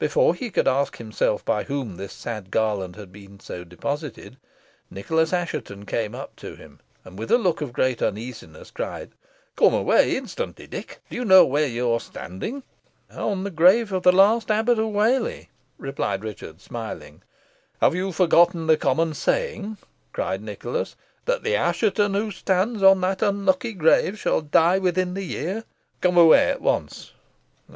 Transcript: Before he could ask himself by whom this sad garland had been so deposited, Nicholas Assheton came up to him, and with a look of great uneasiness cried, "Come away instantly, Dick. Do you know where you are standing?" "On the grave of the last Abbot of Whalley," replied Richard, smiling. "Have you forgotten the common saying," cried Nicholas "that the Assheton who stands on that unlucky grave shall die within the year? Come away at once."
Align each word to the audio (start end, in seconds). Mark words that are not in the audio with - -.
Before 0.00 0.34
he 0.34 0.50
could 0.50 0.66
ask 0.66 0.96
himself 0.96 1.44
by 1.44 1.62
whom 1.62 1.94
this 1.96 2.12
sad 2.12 2.50
garland 2.50 2.96
had 2.96 3.12
been 3.12 3.38
so 3.38 3.62
deposited, 3.62 4.36
Nicholas 4.90 5.32
Assheton 5.32 5.86
came 5.86 6.12
up 6.12 6.34
to 6.42 6.56
him, 6.56 6.80
and 7.04 7.16
with 7.16 7.30
a 7.30 7.38
look 7.38 7.60
of 7.60 7.72
great 7.72 8.02
uneasiness 8.02 8.72
cried, 8.72 9.12
"Come 9.54 9.72
away 9.72 10.16
instantly, 10.16 10.66
Dick. 10.66 10.98
Do 11.08 11.14
you 11.14 11.24
know 11.24 11.44
where 11.46 11.68
you 11.68 11.88
are 11.92 12.00
standing?" 12.00 12.64
"On 13.12 13.44
the 13.44 13.50
grave 13.52 13.92
of 13.92 14.02
the 14.02 14.10
last 14.10 14.50
Abbot 14.50 14.80
of 14.80 14.88
Whalley," 14.88 15.50
replied 15.78 16.24
Richard, 16.24 16.60
smiling. 16.60 17.22
"Have 17.80 17.94
you 17.94 18.10
forgotten 18.10 18.66
the 18.66 18.76
common 18.76 19.14
saying," 19.14 19.76
cried 20.12 20.42
Nicholas 20.42 20.96
"that 21.26 21.44
the 21.44 21.54
Assheton 21.54 22.14
who 22.14 22.32
stands 22.32 22.82
on 22.82 23.00
that 23.02 23.22
unlucky 23.22 23.74
grave 23.74 24.18
shall 24.18 24.40
die 24.40 24.78
within 24.80 25.14
the 25.14 25.22
year? 25.22 25.62
Come 26.00 26.16
away 26.18 26.48
at 26.50 26.60
once." 26.60 27.12